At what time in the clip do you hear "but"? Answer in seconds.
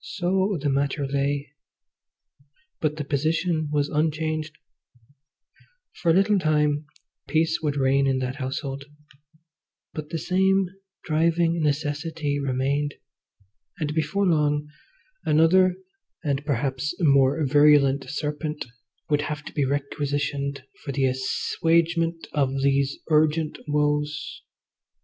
2.80-2.96, 9.92-10.08